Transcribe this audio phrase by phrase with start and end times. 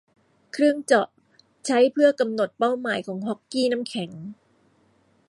[0.53, 1.07] เครื่องเจาะ
[1.65, 4.11] ใช้เพื่อกำหนดเป้าหมายของฮ็อกกี้น้ำแข็ง